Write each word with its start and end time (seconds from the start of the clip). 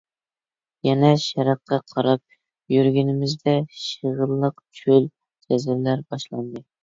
يەنە 0.87 1.09
شەرققە 1.23 1.77
قاراپ 1.91 2.73
يۈرگىنىمىزدە 2.75 3.55
شېغىللىق 3.81 4.59
چۆل-جەزىرىلەر 4.79 6.05
باشلاندى. 6.15 6.65